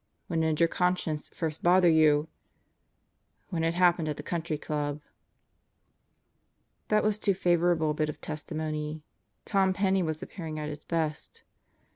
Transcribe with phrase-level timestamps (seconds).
[0.25, 2.27] "When did your conscience first bother you?"
[3.49, 4.99] "When it happened at the Country Club."
[6.87, 9.03] That was too favorable a bit of testimony.
[9.45, 11.43] Tom Penney was appearing at his best.